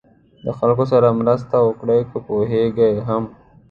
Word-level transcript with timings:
د 0.45 0.47
خلکو 0.57 0.83
سره 0.91 1.17
مرسته 1.19 1.55
وکړه 1.63 1.97
که 2.09 2.17
پوهېږئ 2.27 2.93
هم. 3.07 3.23